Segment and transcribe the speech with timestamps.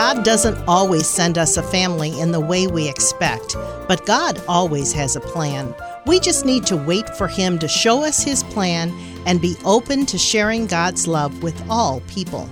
[0.00, 3.54] God doesn't always send us a family in the way we expect,
[3.86, 5.74] but God always has a plan.
[6.06, 8.94] We just need to wait for Him to show us His plan
[9.26, 12.48] and be open to sharing God's love with all people.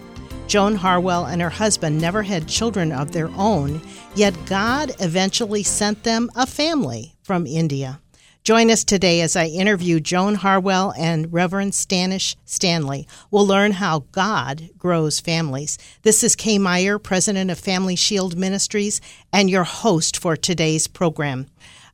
[0.46, 3.80] Joan Harwell and her husband never had children of their own,
[4.14, 7.99] yet God eventually sent them a family from India.
[8.48, 13.06] Join us today as I interview Joan Harwell and Reverend Stanish Stanley.
[13.30, 15.76] We'll learn how God grows families.
[16.00, 19.03] This is Kay Meyer, president of Family Shield Ministries,
[19.34, 21.48] and your host for today's program.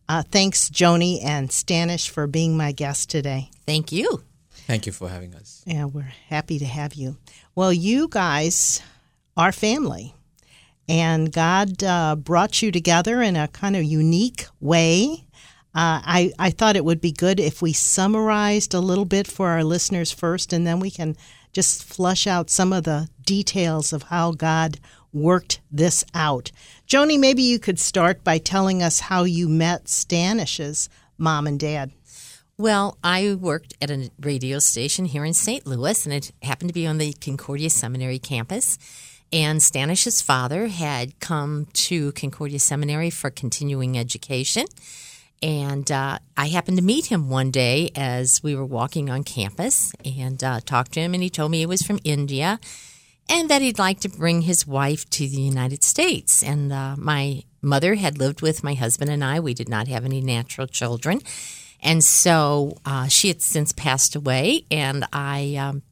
[0.08, 3.50] Uh, thanks, Joni and Stanish, for being my guest today.
[3.66, 4.22] Thank you.
[4.68, 5.64] Thank you for having us.
[5.66, 7.16] Yeah, we're happy to have you.
[7.56, 8.80] Well, you guys
[9.36, 10.14] are family,
[10.88, 15.23] and God uh, brought you together in a kind of unique way.
[15.74, 19.48] Uh, I, I thought it would be good if we summarized a little bit for
[19.48, 21.16] our listeners first, and then we can
[21.52, 24.78] just flush out some of the details of how God
[25.12, 26.52] worked this out.
[26.86, 31.92] Joni, maybe you could start by telling us how you met Stanish's mom and dad.
[32.56, 35.66] Well, I worked at a radio station here in St.
[35.66, 38.78] Louis, and it happened to be on the Concordia Seminary campus.
[39.32, 44.66] And Stanish's father had come to Concordia Seminary for continuing education.
[45.44, 49.92] And uh, I happened to meet him one day as we were walking on campus
[50.02, 51.12] and uh, talked to him.
[51.12, 52.58] And he told me he was from India
[53.28, 56.42] and that he'd like to bring his wife to the United States.
[56.42, 59.38] And uh, my mother had lived with my husband and I.
[59.38, 61.20] We did not have any natural children.
[61.82, 65.82] And so uh, she had since passed away, and I um,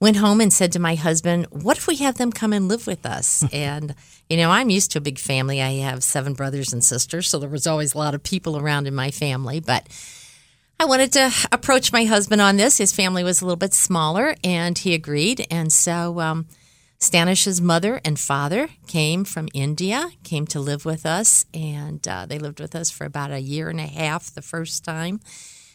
[0.00, 2.86] went home and said to my husband, What if we have them come and live
[2.86, 3.44] with us?
[3.52, 3.94] and,
[4.28, 5.60] you know, I'm used to a big family.
[5.60, 8.86] I have seven brothers and sisters, so there was always a lot of people around
[8.86, 9.60] in my family.
[9.60, 9.86] But
[10.80, 12.78] I wanted to approach my husband on this.
[12.78, 15.46] His family was a little bit smaller, and he agreed.
[15.50, 16.46] And so um,
[17.00, 22.38] Stanish's mother and father came from India, came to live with us, and uh, they
[22.38, 25.20] lived with us for about a year and a half the first time.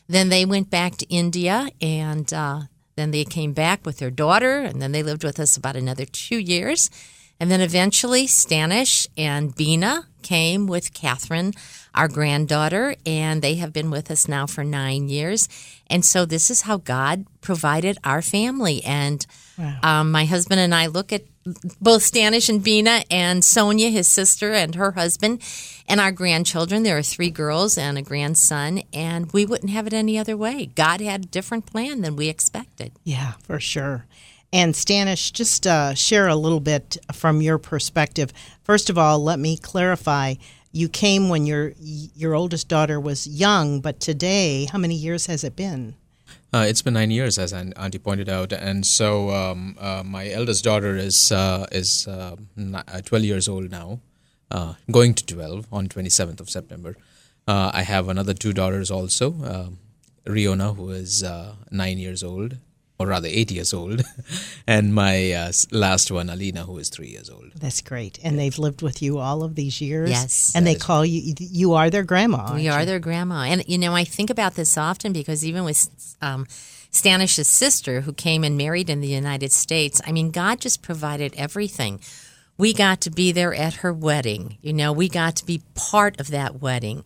[0.08, 2.62] Then they went back to India, and uh,
[2.96, 6.06] then they came back with their daughter, and then they lived with us about another
[6.06, 6.90] two years.
[7.40, 11.54] And then eventually, Stanish and Bina came with Catherine,
[11.94, 15.50] our granddaughter, and they have been with us now for nine years.
[15.88, 18.84] And so, this is how God provided our family.
[18.84, 19.26] And
[19.58, 19.80] wow.
[19.84, 21.24] um, my husband and I look at
[21.82, 25.42] both Stanish and Bina and Sonia, his sister, and her husband,
[25.88, 26.84] and our grandchildren.
[26.84, 30.68] There are three girls and a grandson, and we wouldn't have it any other way.
[30.68, 32.94] God had a different plan than we expected.
[33.04, 34.06] Yeah, for sure.
[34.52, 38.32] And Stanish, just uh, share a little bit from your perspective.
[38.64, 40.36] First of all, let me clarify.
[40.72, 45.44] You came when your your oldest daughter was young, but today, how many years has
[45.44, 45.96] it been?
[46.54, 50.64] Uh, it's been nine years, as Auntie pointed out, and so um, uh, my eldest
[50.64, 52.36] daughter is uh, is uh,
[52.76, 54.00] uh, twelve years old now,
[54.52, 56.96] uh, going to twelve on twenty seventh of September.
[57.48, 59.32] I have another two daughters also,
[60.28, 61.24] Riona, who is
[61.72, 62.60] nine years old,
[63.00, 64.02] or rather eight years old,
[64.68, 67.52] and my uh, last one, Alina, who is three years old.
[67.56, 70.10] That's great, and they've lived with you all of these years.
[70.10, 71.34] Yes, and they call you.
[71.40, 72.54] You are their grandma.
[72.56, 72.72] We you?
[72.72, 75.90] are their grandma, and you know I think about this often because even with.
[76.22, 76.48] Um,
[76.96, 81.34] Stanish's sister, who came and married in the United States, I mean, God just provided
[81.36, 82.00] everything.
[82.56, 84.60] We got to be there at her wedding.
[84.62, 87.04] You know, we got to be part of that wedding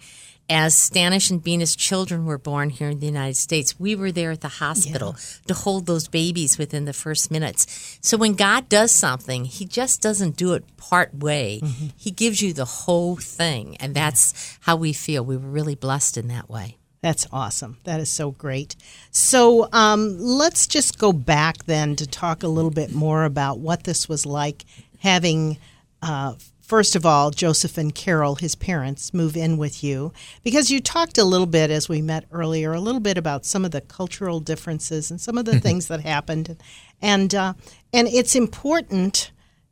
[0.50, 4.31] as Stanish and Bina's children were born here in the United States, we were there
[4.31, 5.24] at the hospital yeah.
[5.47, 8.00] to hold those babies within the first minutes.
[8.02, 11.59] So when God does something, He just doesn't do it part way.
[11.62, 11.88] Mm-hmm.
[11.97, 13.78] He gives you the whole thing.
[13.78, 14.58] And that's yeah.
[14.62, 15.25] how we feel.
[15.25, 16.78] We were really blessed in that way.
[17.02, 17.78] That's awesome.
[17.84, 18.75] That is so great.
[19.12, 23.84] So um, let's just go back then to talk a little bit more about what
[23.84, 24.66] this was like
[25.00, 25.58] having.
[26.02, 26.35] Uh,
[26.67, 30.11] first of all, Joseph and Carol, his parents, move in with you
[30.44, 33.66] because you talked a little bit as we met earlier, a little bit about some
[33.66, 35.61] of the cultural differences and some of the mm-hmm.
[35.61, 36.58] things that happened,
[37.02, 37.53] and uh,
[37.91, 39.31] and it's important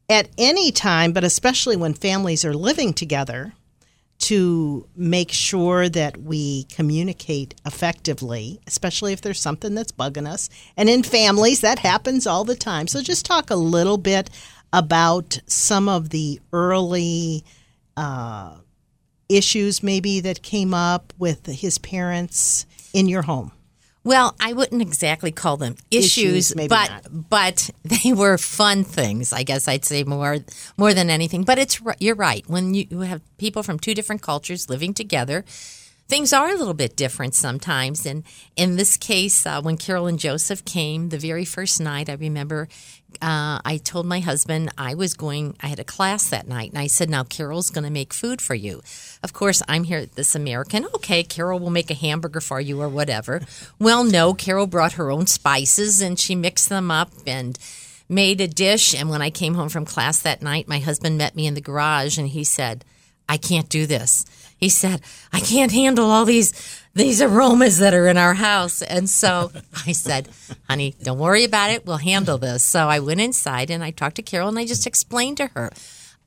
[0.10, 3.54] at any time, but especially when families are living together,
[4.18, 10.50] to make sure that we communicate effectively, especially if there's something that's bugging us.
[10.78, 12.88] And in families, that happens all the time.
[12.88, 14.30] So just talk a little bit
[14.76, 17.46] about some of the early
[17.96, 18.58] uh,
[19.30, 23.54] issues maybe that came up with his parents in your home?
[24.04, 27.30] Well, I wouldn't exactly call them issues, issues but not.
[27.30, 29.32] but they were fun things.
[29.34, 30.38] I guess I'd say more
[30.78, 31.44] more than anything.
[31.44, 32.48] But it's you're right.
[32.48, 35.44] When you, you have people from two different cultures living together,
[36.08, 38.06] things are a little bit different sometimes.
[38.06, 38.24] And
[38.56, 42.68] in this case, uh, when Carol and Joseph came, the very first night, I remember
[43.22, 46.80] uh, I told my husband I was going, I had a class that night, and
[46.80, 48.82] I said, Now Carol's going to make food for you.
[49.24, 50.86] Of course, I'm here, at this American.
[50.96, 53.42] Okay, Carol will make a hamburger for you or whatever.
[53.80, 57.58] well, no, Carol brought her own spices and she mixed them up and
[58.08, 58.94] made a dish.
[58.94, 61.62] And when I came home from class that night, my husband met me in the
[61.62, 62.86] garage and he said,
[63.28, 64.26] I can't do this.
[64.58, 65.02] He said,
[65.34, 66.54] I can't handle all these
[66.96, 68.82] these aromas that are in our house.
[68.82, 69.52] And so
[69.86, 70.30] I said,
[70.70, 71.86] honey, don't worry about it.
[71.86, 72.64] We'll handle this.
[72.64, 75.72] So I went inside and I talked to Carol and I just explained to her,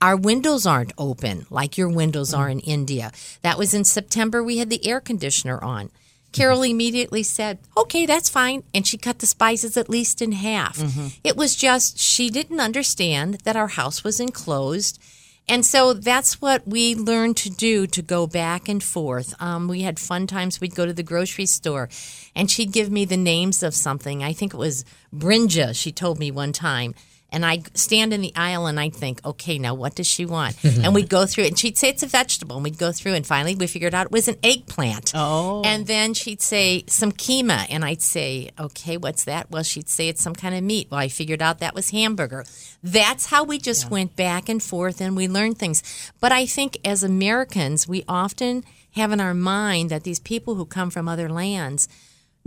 [0.03, 3.11] our windows aren't open like your windows are in India.
[3.43, 4.45] That was in September.
[4.45, 5.91] We had the air conditioner on.
[6.31, 8.63] Carol immediately said, Okay, that's fine.
[8.75, 10.77] And she cut the spices at least in half.
[10.77, 11.07] Mm-hmm.
[11.25, 15.01] It was just, she didn't understand that our house was enclosed
[15.49, 19.35] and so that's what we learned to do to go back and forth.
[19.41, 20.61] Um, we had fun times.
[20.61, 21.89] We'd go to the grocery store
[22.35, 24.23] and she'd give me the names of something.
[24.23, 24.85] I think it was
[25.15, 26.95] Brinja, she told me one time.
[27.31, 30.63] And I'd stand in the aisle and I'd think, okay, now what does she want?
[30.65, 31.49] and we'd go through it.
[31.49, 32.57] And she'd say it's a vegetable.
[32.57, 35.13] And we'd go through and finally we figured out it was an eggplant.
[35.15, 35.63] Oh.
[35.65, 37.67] And then she'd say some keema.
[37.69, 39.51] And I'd say, okay, what's that?
[39.51, 40.89] Well, she'd say it's some kind of meat.
[40.91, 42.45] Well, I figured out that was hamburger.
[42.83, 43.91] That's how we just yeah.
[43.91, 45.83] went back and forth and we learned things.
[46.21, 50.65] But I think as Americans, we often have in our mind that these people who
[50.65, 51.89] come from other lands–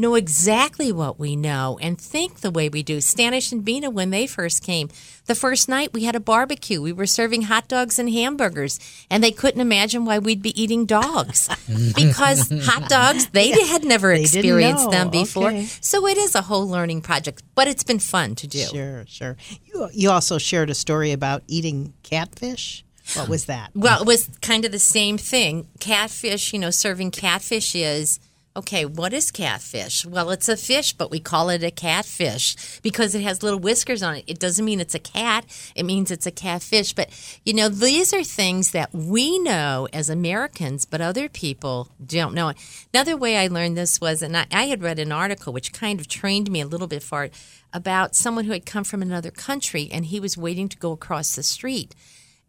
[0.01, 2.98] know exactly what we know and think the way we do.
[2.98, 4.89] Stanish and Bina, when they first came,
[5.27, 6.81] the first night we had a barbecue.
[6.81, 10.86] We were serving hot dogs and hamburgers, and they couldn't imagine why we'd be eating
[10.86, 11.48] dogs
[11.95, 15.50] because hot dogs, they yeah, had never they experienced them before.
[15.50, 15.65] Okay.
[15.80, 18.59] So it is a whole learning project, but it's been fun to do.
[18.59, 19.38] Sure, sure.
[19.65, 22.83] You, you also shared a story about eating catfish.
[23.15, 23.71] What was that?
[23.75, 25.68] Well, it was kind of the same thing.
[25.80, 28.19] Catfish, you know, serving catfish is
[28.53, 30.06] Okay, what is catfish?
[30.06, 34.03] Well, it's a fish, but we call it a catfish because it has little whiskers
[34.03, 34.25] on it.
[34.27, 36.92] It doesn't mean it's a cat, it means it's a catfish.
[36.92, 37.09] But,
[37.45, 42.51] you know, these are things that we know as Americans, but other people don't know.
[42.94, 46.01] Another way I learned this was, and I, I had read an article which kind
[46.01, 47.33] of trained me a little bit for it
[47.71, 51.38] about someone who had come from another country and he was waiting to go across
[51.38, 51.95] the street.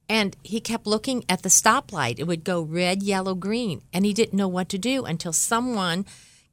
[0.08, 2.18] And he kept looking at the stoplight.
[2.18, 3.82] It would go red, yellow, green.
[3.92, 6.04] And he didn't know what to do until someone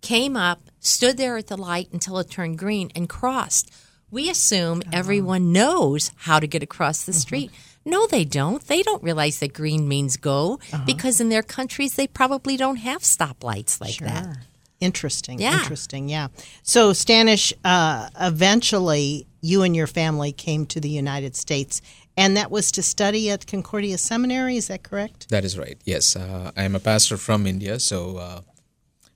[0.02, 3.72] came up, stood there at the light until it turned green, and crossed.
[4.12, 4.92] We assume uh-huh.
[4.94, 7.20] everyone knows how to get across the uh-huh.
[7.20, 7.52] street.
[7.86, 8.66] No, they don't.
[8.66, 10.84] They don't realize that green means go uh-huh.
[10.86, 14.08] because in their countries they probably don't have stoplights like sure.
[14.08, 14.38] that.
[14.80, 15.40] Interesting.
[15.40, 15.60] Yeah.
[15.60, 16.10] Interesting.
[16.10, 16.30] Yeah.
[16.64, 21.82] So, Stanish, uh, eventually you and your family came to the United States
[22.20, 24.58] and that was to study at Concordia Seminary.
[24.58, 25.30] Is that correct?
[25.30, 25.78] That is right.
[25.86, 28.42] Yes, uh, I am a pastor from India, so uh,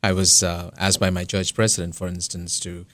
[0.01, 2.85] I was uh, asked by my church president, for instance, to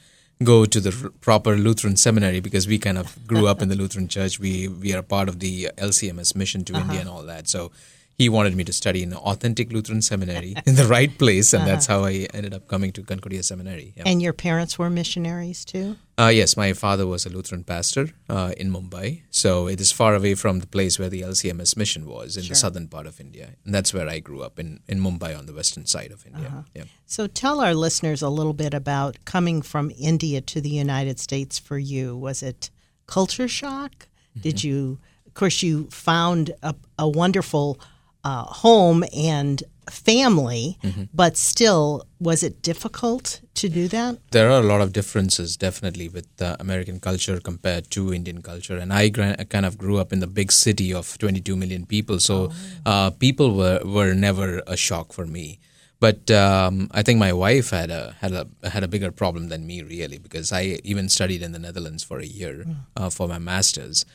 [0.44, 3.75] go to the r- proper Lutheran seminary because we kind of grew up in the
[3.75, 4.39] Lutheran church.
[4.39, 6.86] We we are part of the LCMS mission to uh-huh.
[6.86, 7.48] India and all that.
[7.48, 7.71] So
[8.19, 11.63] he wanted me to study in an authentic Lutheran seminary in the right place, and
[11.63, 11.71] uh-huh.
[11.71, 13.94] that's how I ended up coming to Concordia Seminary.
[13.95, 14.04] Yeah.
[14.06, 15.95] And your parents were missionaries too?
[16.19, 20.16] Uh, yes, my father was a Lutheran pastor uh, in Mumbai, so it is far
[20.16, 22.50] away from the place where the LCMS mission was in sure.
[22.50, 25.45] the southern part of India, and that's where I grew up in in Mumbai on
[25.45, 26.48] the western side of India.
[26.48, 26.63] Uh-huh.
[26.75, 26.83] Yeah.
[27.06, 31.57] So tell our listeners a little bit about coming from India to the United States
[31.57, 32.18] for you.
[32.18, 32.69] Was it
[33.07, 33.94] culture shock?
[33.94, 34.42] Mm-hmm.
[34.42, 37.80] Did you, of course, you found a, a wonderful
[38.23, 41.04] uh, home and family, mm-hmm.
[41.14, 44.19] but still, was it difficult to do that?
[44.31, 48.78] There are a lot of differences, definitely, with uh, American culture compared to Indian culture.
[48.78, 52.52] And I kind of grew up in the big city of 22 million people, so
[52.52, 52.54] oh.
[52.85, 55.59] uh, people were, were never a shock for me.
[55.99, 59.68] But um, I think my wife had a had a had a bigger problem than
[59.68, 62.76] me, really, because I even studied in the Netherlands for a year mm.
[62.95, 64.06] uh, for my masters,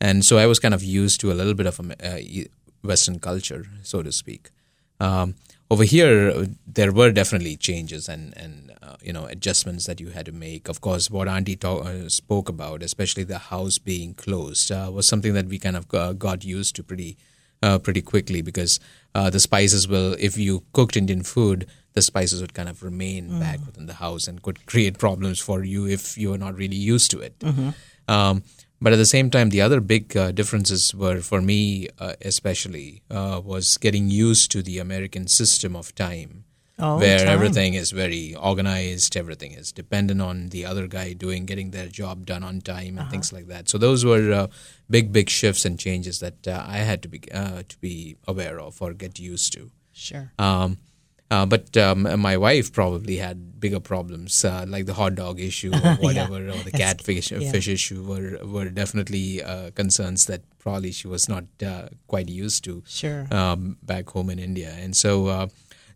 [0.00, 2.44] and so I was kind of used to a little bit of a, uh,
[2.84, 4.50] Western culture, so to speak.
[5.00, 5.34] Um,
[5.70, 10.26] over here, there were definitely changes and and uh, you know adjustments that you had
[10.26, 10.68] to make.
[10.68, 15.06] Of course, what Auntie talk, uh, spoke about, especially the house being closed, uh, was
[15.06, 17.16] something that we kind of uh, got used to pretty
[17.62, 18.78] uh, pretty quickly because
[19.14, 23.30] uh, the spices will, if you cooked Indian food, the spices would kind of remain
[23.30, 23.40] mm.
[23.40, 26.76] back within the house and could create problems for you if you were not really
[26.76, 27.38] used to it.
[27.38, 27.70] Mm-hmm.
[28.06, 28.42] Um,
[28.84, 33.00] but at the same time, the other big uh, differences were for me, uh, especially,
[33.10, 36.44] uh, was getting used to the American system of time,
[36.78, 37.28] oh, where time.
[37.28, 42.26] everything is very organized, everything is dependent on the other guy doing, getting their job
[42.26, 43.10] done on time, and uh-huh.
[43.10, 43.70] things like that.
[43.70, 44.46] So those were uh,
[44.90, 48.60] big, big shifts and changes that uh, I had to be uh, to be aware
[48.60, 49.70] of or get used to.
[49.94, 50.30] Sure.
[50.38, 50.76] Um,
[51.30, 55.72] uh, but um, my wife probably had bigger problems, uh, like the hot dog issue
[55.72, 57.50] or whatever, or the catfish yeah.
[57.50, 62.64] fish issue were were definitely uh, concerns that probably she was not uh, quite used
[62.64, 63.26] to Sure.
[63.30, 65.26] um, back home in India, and so.
[65.26, 65.46] Uh,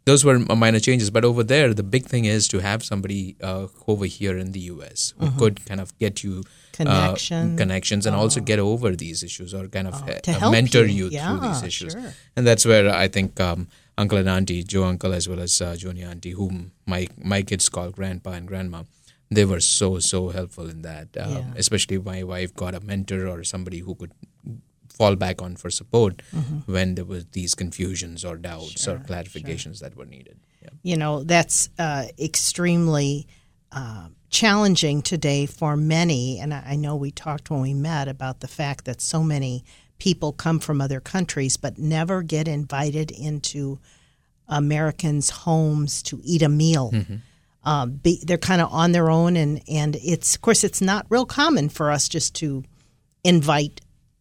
[0.05, 3.67] those were minor changes, but over there, the big thing is to have somebody uh,
[3.87, 5.13] over here in the U.S.
[5.19, 7.59] who could kind of get you uh, Connection.
[7.59, 11.11] connections, and also get over these issues, or kind of uh, mentor you.
[11.11, 11.93] you, through these issues.
[11.93, 12.15] sure.
[12.37, 13.69] And that's where I think um,
[14.03, 17.69] uncle and auntie, Joe uncle as well as uh, Joni auntie, whom my my kids
[17.69, 18.83] call grandpa and grandma,
[19.39, 21.09] they were so so helpful in that.
[21.25, 21.53] Um, Yeah.
[21.65, 24.13] Especially my wife got a mentor or somebody who could
[24.99, 26.73] fall back on for support Mm-hmm.
[26.77, 30.37] when there was these confusions or doubts or clarifications that were needed.
[30.63, 30.71] Yeah.
[30.91, 33.27] you know that's uh, extremely
[33.81, 38.49] uh, challenging today for many and I know we talked when we met about the
[38.49, 39.63] fact that so many
[39.99, 43.79] people come from other countries but never get invited into
[44.49, 46.91] americans homes to eat a meal
[47.65, 51.07] um, be, they're kind of on their own and, and it's of course it's not
[51.11, 52.65] real common for us just to
[53.25, 53.81] invite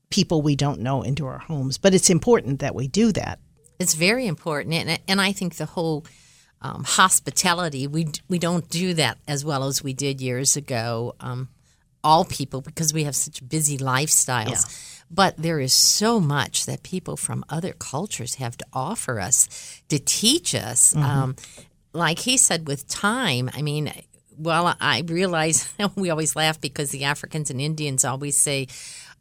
[0.10, 3.39] people we don't know into our homes but it's important that we do that
[3.79, 6.03] It's very important, and and I think the whole
[6.62, 11.13] um, hospitality we we don't do that as well as we did years ago.
[11.19, 11.50] Um,
[12.03, 14.65] all people because we have such busy lifestyles.
[15.10, 20.00] But there is so much that people from other cultures have to offer us to
[20.00, 20.96] teach us.
[20.96, 21.36] Um,
[21.94, 23.92] like he said, with time, I mean,
[24.38, 28.68] well, I realize we always laugh because the Africans and Indians always say,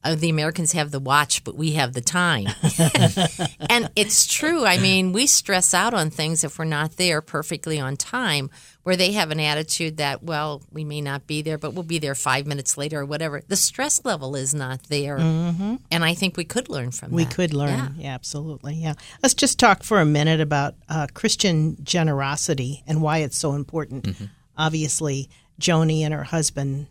[0.05, 2.47] oh, the Americans have the watch, but we have the time.
[3.71, 4.65] and it's true.
[4.65, 8.51] I mean, we stress out on things if we're not there perfectly on time,
[8.85, 11.99] where they have an attitude that, well, we may not be there, but we'll be
[11.99, 13.43] there five minutes later or whatever.
[13.47, 15.17] The stress level is not there.
[15.19, 17.35] And I think we could learn from We that.
[17.35, 17.71] could learn.
[17.71, 17.89] Yeah.
[17.99, 18.15] Yeah.
[18.15, 18.75] absolutely.
[18.75, 18.95] Yeah.
[19.23, 24.05] Let's just talk for a minute about uh, Christian generosity and why it's so important.
[24.05, 24.25] Mm-hmm.
[24.57, 25.29] Obviously,
[25.61, 26.87] Joni and her husband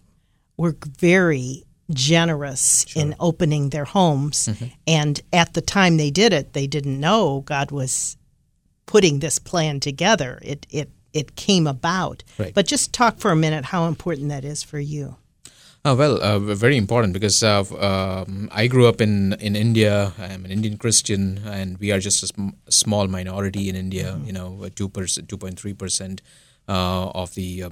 [0.58, 4.48] were very generous in opening their homes.
[4.48, 4.66] Mm-hmm.
[4.88, 8.18] And at the time they did it, they didn't know God was
[8.86, 10.40] putting this plan together.
[10.42, 12.24] It, it, it came about.
[12.38, 12.54] Right.
[12.54, 15.18] But just talk for a minute how important that is for you.
[15.88, 20.14] Oh, well, uh, very important because uh, um, I grew up in, in India.
[20.18, 24.20] I'm an Indian Christian, and we are just a sm- small minority in India.
[24.26, 26.24] You know, two percent, two point three percent
[26.68, 27.70] uh, of the uh,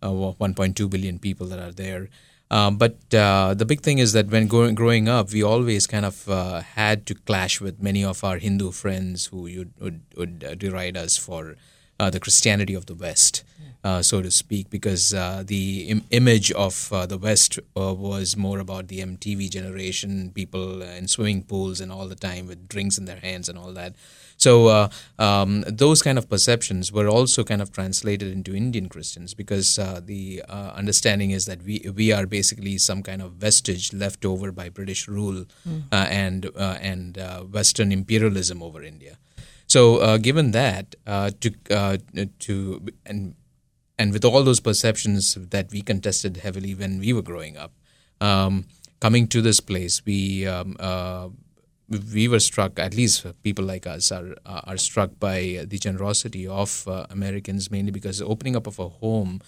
[0.00, 2.08] uh, 1.2 billion people that are there.
[2.50, 6.28] Um, but uh, the big thing is that when growing up, we always kind of
[6.28, 10.54] uh, had to clash with many of our Hindu friends who would would, would uh,
[10.54, 11.56] deride us for
[11.98, 13.42] uh, the Christianity of the West,
[13.82, 19.00] uh, so to speak, because the Im- image of the West was more about the
[19.00, 23.48] MTV generation, people in swimming pools and all the time with drinks in their hands
[23.48, 23.94] and all that.
[24.36, 24.88] So uh,
[25.18, 30.00] um, those kind of perceptions were also kind of translated into Indian Christians because uh,
[30.04, 34.52] the uh, understanding is that we we are basically some kind of vestige left over
[34.52, 35.46] by British rule
[35.90, 39.18] uh, and uh, and uh, Western imperialism over India.
[39.66, 41.96] So, uh, given that, uh, to uh,
[42.40, 43.34] to and
[43.98, 47.72] and with all those perceptions that we contested heavily when we were growing up,
[48.20, 48.66] um,
[49.00, 51.28] coming to this place, we um, uh,
[51.88, 52.78] we were struck.
[52.78, 57.70] At least people like us are uh, are struck by the generosity of uh, Americans,
[57.70, 59.40] mainly because the opening up of a home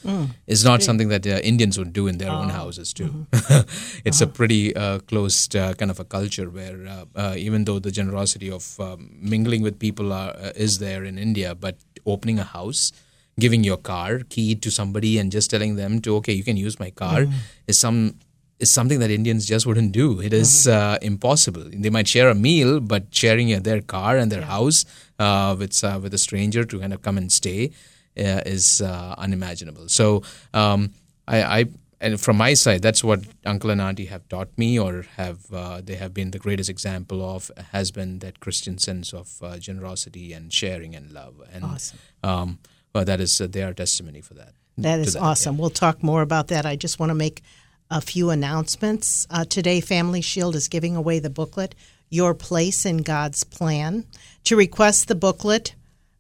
[0.47, 3.27] is not something that uh, Indians would do in their own houses too.
[4.05, 7.79] it's a pretty uh, closed uh, kind of a culture where uh, uh, even though
[7.79, 11.77] the generosity of um, mingling with people are, uh, is there in India, but
[12.07, 12.93] opening a house
[13.39, 16.81] giving your car key to somebody and just telling them to okay you can use
[16.81, 17.27] my car
[17.69, 18.15] is some
[18.59, 20.21] is something that Indians just wouldn't do.
[20.21, 21.65] It is, uh, impossible.
[21.73, 24.85] They might share a meal, but sharing uh, their car and their house
[25.19, 27.71] uh, with uh, with a stranger to kind of come and stay
[28.19, 29.89] uh, is uh, unimaginable.
[29.89, 30.23] So
[30.53, 30.93] um,
[31.27, 31.65] I, I
[32.01, 35.81] and from my side, that's what uncle and auntie have taught me, or have uh,
[35.83, 40.33] they have been the greatest example of has been that Christian sense of uh, generosity
[40.33, 41.35] and sharing and love.
[41.53, 41.99] And Awesome.
[42.23, 42.59] um,
[42.95, 44.55] well, that is uh, they are testimony for that.
[44.77, 45.59] That is that, awesome.
[45.59, 46.65] We'll talk more about that.
[46.65, 47.43] I just want to make
[47.91, 49.27] a few announcements.
[49.31, 51.75] Uh, today, Family Shield is giving away the booklet,
[52.09, 54.05] Your Place in God's Plan.
[54.45, 55.75] To request the booklet,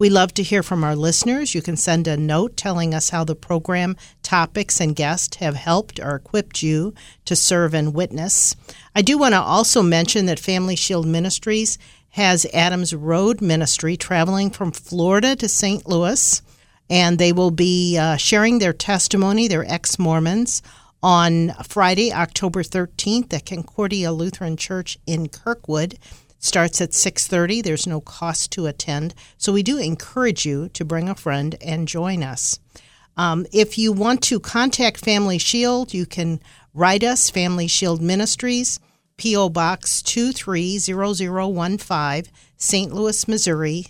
[0.00, 1.54] We love to hear from our listeners.
[1.54, 6.00] You can send a note telling us how the program topics and guests have helped
[6.00, 6.94] or equipped you
[7.26, 8.56] to serve and witness.
[8.96, 11.76] I do want to also mention that Family Shield Ministries
[12.12, 15.86] has Adams Road Ministry traveling from Florida to St.
[15.86, 16.40] Louis,
[16.88, 20.62] and they will be uh, sharing their testimony, their ex Mormons,
[21.02, 25.98] on Friday, October 13th at Concordia Lutheran Church in Kirkwood
[26.40, 29.14] starts at 6.30 there's no cost to attend.
[29.38, 32.58] So we do encourage you to bring a friend and join us.
[33.16, 36.40] Um, if you want to contact family shield you can
[36.74, 38.80] write us family shield ministries
[39.16, 43.86] po box 230015 st louis missouri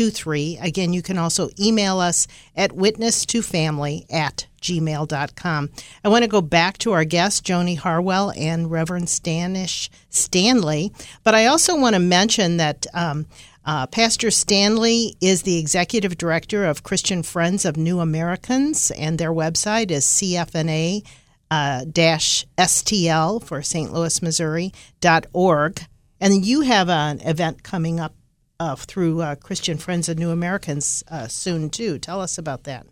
[0.00, 2.26] 63123 again you can also email us
[2.56, 5.70] at witness to family at gmail.com.
[6.02, 10.92] I want to go back to our guests, Joni Harwell and Reverend Stanish Stanley,
[11.22, 13.26] but I also want to mention that um,
[13.66, 19.32] uh, Pastor Stanley is the executive director of Christian Friends of New Americans, and their
[19.32, 21.06] website is CFNA.
[21.52, 23.92] Uh, dash STL for St.
[23.92, 25.84] Louis, Missouri dot org.
[26.20, 28.14] And you have an event coming up
[28.60, 31.98] uh, through uh, Christian Friends of New Americans uh, soon, too.
[31.98, 32.86] Tell us about that.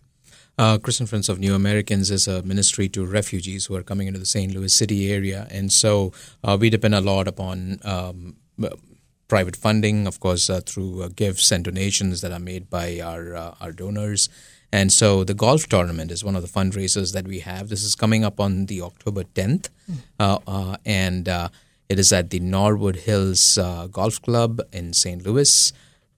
[0.57, 4.19] Uh, Christian Friends of New Americans is a ministry to refugees who are coming into
[4.19, 4.53] the St.
[4.53, 8.37] Louis City area, and so uh, we depend a lot upon um,
[9.29, 13.37] private funding, of course, uh, through uh, gifts and donations that are made by our
[13.37, 14.29] uh, our donors.
[14.73, 17.69] And so the golf tournament is one of the fundraisers that we have.
[17.69, 20.77] This is coming up on the October 10th, mm.
[20.85, 21.29] and
[21.89, 23.59] it is at the Norwood Hills
[23.91, 25.25] Golf Club in St.
[25.25, 25.73] Louis,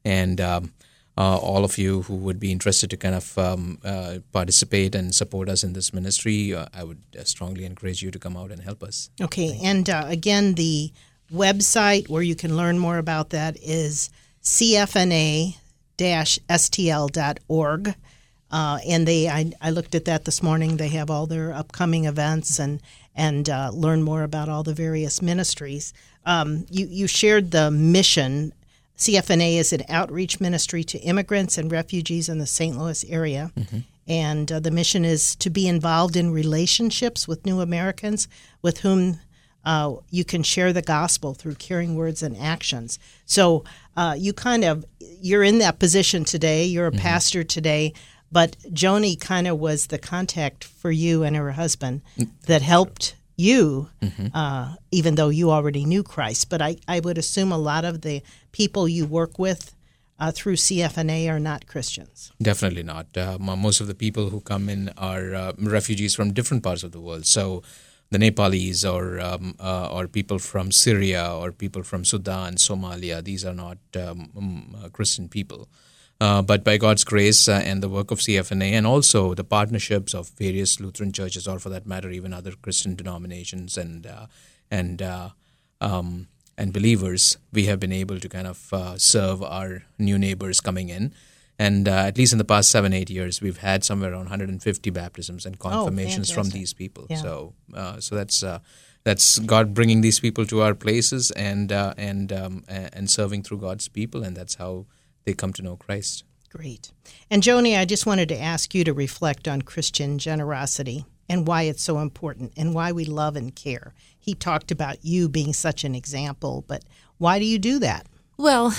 [0.05, 0.73] and um,
[1.21, 5.15] uh, all of you who would be interested to kind of um, uh, participate and
[5.15, 8.51] support us in this ministry, uh, I would uh, strongly encourage you to come out
[8.51, 9.11] and help us.
[9.21, 10.91] Okay, and uh, again, the
[11.31, 14.09] website where you can learn more about that is
[14.43, 15.55] cfna-stl.org.
[18.53, 20.77] Uh, and they, I, I, looked at that this morning.
[20.77, 22.83] They have all their upcoming events and
[23.15, 25.93] and learn more about all the various ministries.
[26.27, 28.53] Um, you you shared the mission
[29.01, 32.79] CFNA is an outreach ministry to immigrants and refugees in the St.
[32.79, 33.51] Louis area.
[33.59, 33.79] Mm-hmm.
[34.07, 38.29] And uh, the mission is to be involved in relationships with new Americans
[38.61, 39.19] with whom
[39.65, 42.99] uh, you can share the gospel through caring words and actions.
[43.25, 43.65] So
[43.97, 46.65] uh, you kind of you're in that position today.
[46.65, 47.01] You're a mm-hmm.
[47.01, 47.95] pastor today,
[48.33, 53.15] but Joni kind of was the contact for you and her husband mm, that helped
[53.37, 54.29] you, mm-hmm.
[54.35, 56.51] uh, even though you already knew Christ.
[56.51, 59.75] But I, I would assume a lot of the people you work with
[60.19, 62.31] uh, through CFNA are not Christians.
[62.41, 63.17] Definitely not.
[63.17, 66.93] Uh, most of the people who come in are uh, refugees from different parts of
[66.93, 67.27] the world.
[67.27, 67.63] So
[68.11, 73.45] the Nepalese or um, uh, or people from Syria or people from Sudan, Somalia, these
[73.45, 75.69] are not um, um uh, Christian people.
[76.21, 80.15] Uh, but by God's grace uh, and the work of CFNA, and also the partnerships
[80.15, 84.27] of various Lutheran churches, or for that matter, even other Christian denominations and uh,
[84.71, 85.31] and uh,
[85.81, 86.29] um,
[86.59, 90.91] and believers, we have been able to kind of uh, serve our new neighbors coming
[90.91, 91.15] in.
[91.59, 95.45] And at least in the past seven, eight years, we've had somewhere around 150 baptisms
[95.45, 97.07] and oh, confirmations oh, from these people.
[97.11, 97.17] Yeah.
[97.17, 97.55] So,
[97.99, 98.43] so that's
[99.05, 103.89] that's God bringing these people to our places and and um, and serving through God's
[103.89, 104.87] people, and that's how
[105.25, 106.25] they come to know Christ.
[106.51, 106.91] Great.
[107.31, 111.63] And Joni, I just wanted to ask you to reflect on Christian generosity and why
[111.63, 113.95] it's so important and why we love and care.
[114.19, 116.85] He talked about you being such an example, but
[117.19, 118.07] why do you do that?
[118.37, 118.75] Well,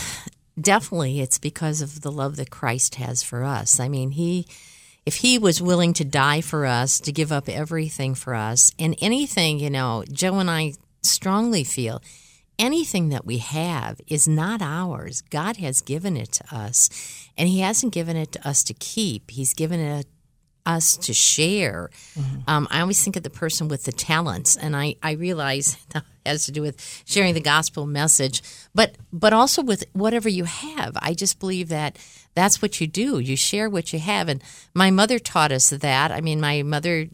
[0.60, 3.80] definitely it's because of the love that Christ has for us.
[3.80, 4.47] I mean, he
[5.06, 8.95] if he was willing to die for us, to give up everything for us, and
[9.01, 12.04] anything, you know, Joe and I strongly feel
[12.62, 15.21] anything that we have is not ours.
[15.30, 16.89] God has given it to us,
[17.38, 19.32] and He hasn't given it to us to keep.
[19.32, 20.08] He's given it
[20.63, 21.89] us to share.
[22.13, 22.41] Mm-hmm.
[22.47, 26.04] Um, I always think of the person with the talents, and I, I realize that
[26.26, 28.43] has to do with sharing the gospel message,
[28.76, 30.95] but but also with whatever you have.
[31.02, 31.97] I just believe that
[32.36, 33.19] that's what you do.
[33.19, 34.43] You share what you have, and
[34.74, 36.12] my mother taught us that.
[36.12, 37.08] I mean, my mother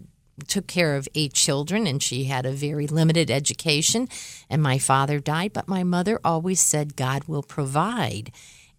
[0.47, 4.07] took care of eight children and she had a very limited education.
[4.49, 8.31] And my father died but my mother always said god will provide.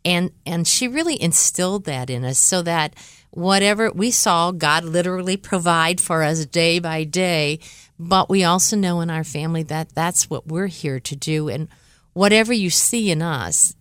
[0.04, 2.94] And and she really instilled that in us so that
[3.30, 7.58] whatever we saw god literally provide for us day by day
[7.98, 11.48] but we also know in our family that that's what we're here to do.
[11.48, 11.68] And
[12.12, 13.74] whatever you see in us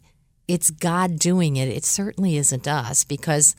[0.48, 1.68] it's god doing it.
[1.68, 3.56] It certainly isn't us because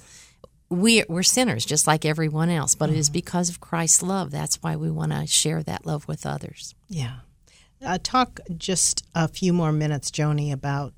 [0.71, 3.01] we, we're sinners just like everyone else, but it Mm-hmm.
[3.01, 4.31] is because of Christ's love.
[4.31, 6.75] That's why we want to share that love with others.
[6.89, 7.17] Yeah.
[7.85, 10.93] Uh, talk just a few more minutes, Joni, about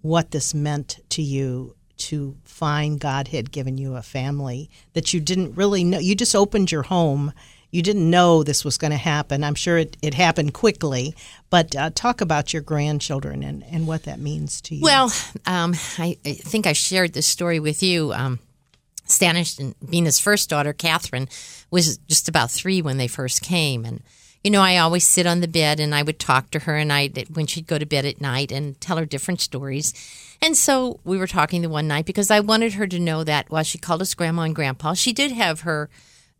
[0.00, 5.20] what this meant to you to find God had given you a family that you
[5.20, 5.98] didn't really know.
[5.98, 7.32] You just opened your home.
[7.72, 9.44] You didn't know this was going to happen.
[9.44, 11.14] I'm sure it, it happened quickly,
[11.50, 14.82] but uh, talk about your grandchildren and, and what that means to you.
[14.82, 15.12] Well,
[15.44, 18.12] um, I, I think I shared this story with you.
[18.14, 18.38] Um,
[19.10, 21.28] Stanish and Bina's first daughter, Catherine,
[21.70, 23.84] was just about three when they first came.
[23.84, 24.02] And,
[24.42, 26.92] you know, I always sit on the bed and I would talk to her and
[26.92, 29.92] I when she'd go to bed at night and tell her different stories.
[30.42, 33.50] And so we were talking the one night because I wanted her to know that
[33.50, 35.90] while she called us grandma and grandpa, she did have her,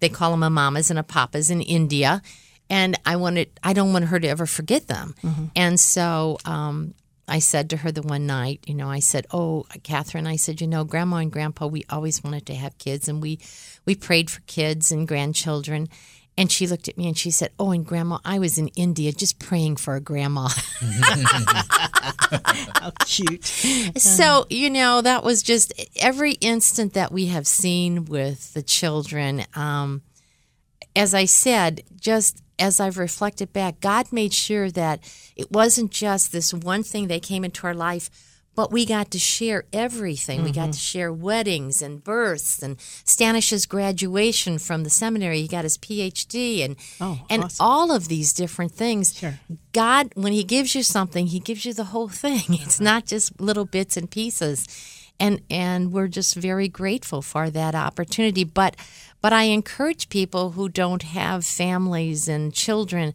[0.00, 2.22] they call them a mamas and a papas in India.
[2.70, 5.14] And I wanted, I don't want her to ever forget them.
[5.54, 6.94] And so, um,
[7.30, 10.60] I said to her the one night, you know, I said, "Oh, Catherine," I said,
[10.60, 13.38] "You know, Grandma and Grandpa, we always wanted to have kids, and we
[13.86, 15.88] we prayed for kids and grandchildren."
[16.36, 19.12] And she looked at me and she said, "Oh, and Grandma, I was in India
[19.12, 20.48] just praying for a grandma."
[22.80, 23.44] How cute.
[23.44, 29.44] so you know, that was just every instant that we have seen with the children.
[29.54, 30.02] Um,
[30.96, 35.01] as I said, just as I've reflected back, God made sure that
[35.37, 38.11] it wasn't just this one thing that came into our life,
[38.57, 40.42] but we got to share everything.
[40.42, 40.61] We Mm-hmm.
[40.61, 45.40] got to share weddings and births and Stanish's graduation from the seminary.
[45.42, 47.64] He got his PhD and Oh, and awesome.
[47.66, 49.16] all of these different things.
[49.16, 49.38] Sure.
[49.73, 52.42] God, when He gives you something, He gives you the whole thing.
[52.51, 54.66] It's not just little bits and pieces.
[55.20, 58.42] And and we're just very grateful for that opportunity.
[58.42, 58.74] But
[59.20, 63.14] but I encourage people who don't have families and children.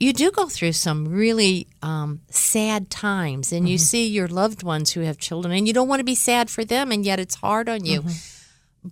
[0.00, 4.92] You do go through some really um, sad times, and you see your loved ones
[4.92, 7.36] who have children, and you don't want to be sad for them, and yet it's
[7.36, 8.02] hard on you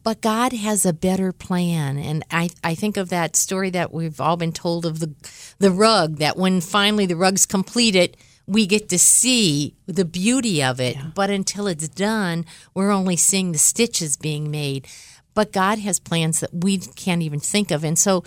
[0.02, 1.98] but God has a better plan.
[1.98, 5.14] And I, I think of that story that we've all been told of the
[5.58, 8.16] the rug, that when finally the rug's completed,
[8.52, 10.96] we get to see the beauty of it.
[11.14, 14.86] But until it's done, we're only seeing the stitches being made.
[15.34, 17.84] But God has plans that we can't even think of.
[17.84, 18.22] And so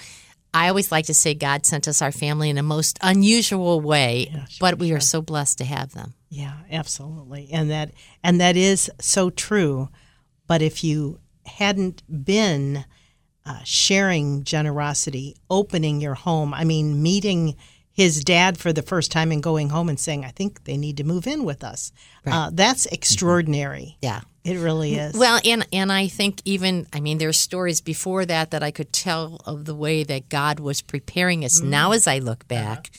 [0.53, 4.33] I always like to say God sent us our family in a most unusual way,
[4.59, 6.13] but we are so blessed to have them.
[6.29, 7.49] Yeah, absolutely.
[7.51, 7.91] And that
[8.23, 9.89] and that is so true.
[10.47, 12.85] But if you hadn't been
[13.45, 17.57] uh, sharing generosity, opening your home, I mean, meeting
[17.95, 20.97] his dad for the first time and going home and saying, "I think they need
[20.97, 21.91] to move in with us,"
[22.27, 22.93] uh, that's mm-hmm.
[22.93, 23.97] extraordinary.
[24.01, 24.21] Yeah.
[24.43, 25.09] It really mm-hmm.
[25.09, 25.17] is.
[25.17, 28.93] Well, and and I think even I mean there's stories before that that I could
[28.93, 31.61] tell of the way that God was preparing us.
[31.61, 31.69] Mm.
[31.69, 32.63] Now, as I look uh-huh.
[32.63, 32.91] back,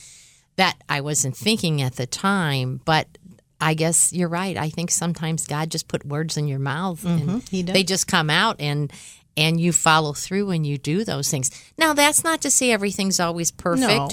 [0.57, 3.07] that I wasn't thinking at the time, but
[3.61, 4.57] I guess you're right.
[4.57, 7.37] I think sometimes God just put words in your mouth, and mm-hmm.
[7.49, 7.73] He does.
[7.73, 8.91] they just come out and.
[9.37, 11.51] And you follow through and you do those things.
[11.77, 14.09] Now, that's not to say everything's always perfect, No.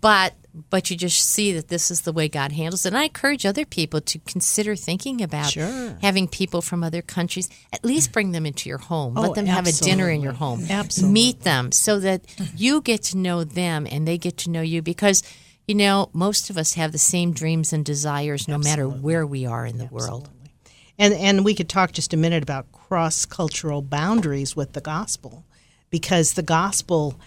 [0.00, 0.32] but
[0.68, 2.88] but you just see that this is the way God handles it.
[2.90, 5.96] And I encourage other people to consider thinking about Sure.
[6.02, 9.16] having people from other countries at least bring them into your home.
[9.16, 10.66] Oh, Let them have a dinner in your home.
[10.68, 11.12] Absolutely.
[11.14, 14.82] Meet them so that you get to know them and they get to know you
[14.82, 15.22] because
[15.66, 19.46] you know most of us have the same dreams and desires no matter where we
[19.46, 20.28] are in the world.
[20.98, 25.44] And and we could talk just a minute about cross cultural boundaries with the gospel,
[25.90, 27.18] because the gospel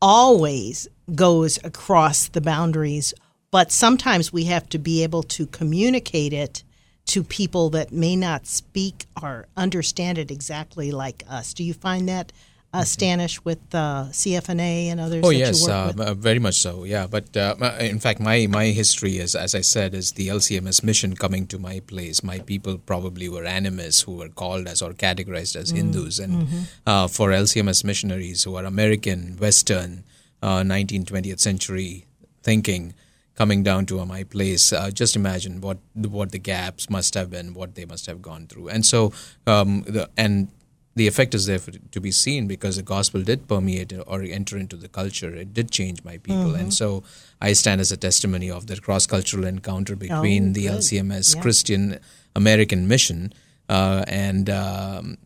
[0.00, 3.14] always goes across the boundaries,
[3.50, 6.64] but sometimes we have to be able to communicate it
[7.06, 11.52] to people that may not speak or understand it exactly like us.
[11.52, 12.32] Do you find that,
[12.72, 16.84] uh, Stanish, with uh, CFNA and others Oh yes, uh, very much so.
[16.84, 20.82] Yeah, but uh, in fact, my my history is, as I said, is the LCMS
[20.82, 22.22] mission coming to my place.
[22.22, 26.48] My people probably were animists who were called as or categorized as Hindus, and
[26.86, 30.04] uh, for LCMS missionaries who are American, Western,
[30.42, 32.06] uh, 19th, 20th century
[32.42, 32.94] thinking.
[33.34, 37.54] Coming down to my place, uh, just imagine what what the gaps must have been,
[37.54, 39.10] what they must have gone through, and so
[39.46, 40.48] um, the and
[40.94, 44.58] the effect is there for, to be seen because the gospel did permeate or enter
[44.58, 45.34] into the culture.
[45.34, 46.70] It did change my people, and mm-hmm.
[46.70, 47.02] so
[47.40, 50.66] I stand as a testimony of that cross-cultural encounter oh, between Oh, the.
[50.66, 51.42] LCMS Yeah.
[51.42, 51.98] Christian
[52.34, 53.32] American mission
[53.72, 55.16] uh, and um,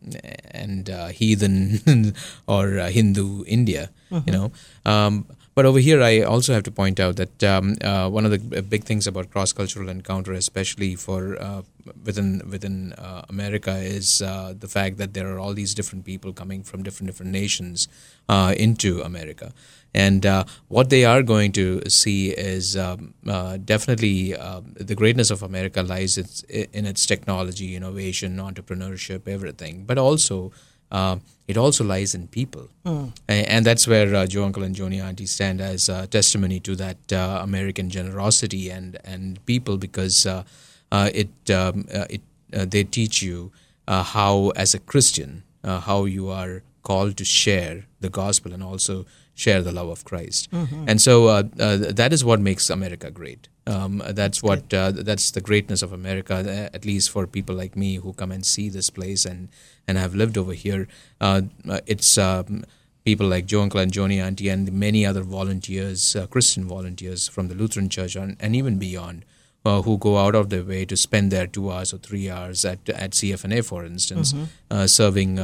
[0.63, 2.13] and uh, heathen
[2.47, 3.89] or uh, Hindu India.
[4.27, 4.51] You know.
[4.85, 5.25] Um,
[5.57, 8.61] but over here, I also have to point out that um, uh, one of the
[8.61, 11.63] big things about cross-cultural encounter, especially for uh,
[12.05, 16.31] within within uh, America, is uh, the fact that there are all these different people
[16.31, 17.87] coming from different different nations
[18.29, 19.51] uh, into America,
[19.97, 25.31] And uh, what they are going to see is um, uh, definitely uh, the greatness
[25.31, 30.51] of America lies its, in its technology, innovation, entrepreneurship, everything, but also
[30.91, 32.67] uh, it also lies in people.
[32.85, 33.11] Mm.
[33.27, 37.11] And, that's where uh, Joe Uncle and Joni Auntie stand as uh, testimony to that
[37.11, 40.43] uh, American generosity and, and people because uh,
[40.91, 43.51] uh, it, um, it they teach you
[43.87, 49.05] how, as a Christian, how you are called to share the gospel and also
[49.37, 50.51] share the love of Christ.
[50.51, 50.85] Mm-hmm.
[50.89, 53.47] And so that is what makes America great.
[53.67, 56.69] Um, that's what uh, that's the greatness of America.
[56.73, 59.49] At least for people like me who come and see this place and
[59.87, 60.87] and have lived over here,
[61.19, 62.63] uh, uh it's um,
[63.03, 67.49] people like Joe Uncle and Joni Auntie and many other volunteers, uh, Christian volunteers from
[67.49, 69.25] the Lutheran Church and, and even beyond,
[69.65, 72.63] uh, who go out of their way to spend their two hours or three hours
[72.63, 74.45] at at CFNA, for instance, mm-hmm.
[74.71, 75.39] Uh, serving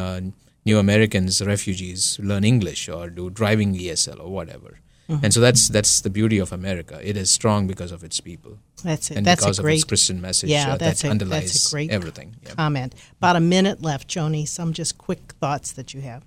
[0.65, 4.79] new Americans, refugees, learn English or do driving ESL or whatever.
[5.09, 5.25] Mm-hmm.
[5.25, 6.99] And so that's that's the beauty of America.
[7.03, 8.57] It is strong because of its people.
[8.83, 9.17] That's it.
[9.17, 11.51] And that's because a great, of its Christian message yeah, uh, that's that a, underlies
[11.51, 12.37] that's a great everything.
[12.55, 12.95] Comment.
[13.17, 14.47] About a minute left, Joni.
[14.47, 16.23] Some just quick thoughts that you have.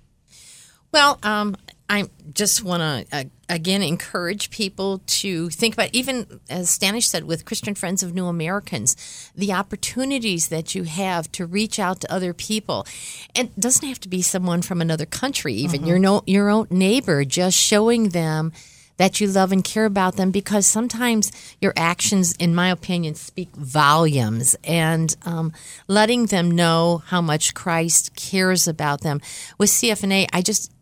[0.92, 1.56] Well, um,
[1.88, 7.24] I just want to uh, again encourage people to think about, even as Stanish said,
[7.24, 12.12] with Christian Friends of New Americans, the opportunities that you have to reach out to
[12.12, 12.86] other people.
[13.34, 15.88] And it doesn't have to be someone from another country, even mm-hmm.
[15.88, 18.52] your, no, your own neighbor, just showing them
[18.96, 23.54] that you love and care about them because sometimes your actions, in my opinion, speak
[23.54, 25.52] volumes and um,
[25.86, 29.20] letting them know how much Christ cares about them.
[29.58, 30.72] With CFNA, I just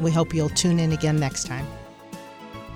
[0.01, 1.67] We hope you'll tune in again next time.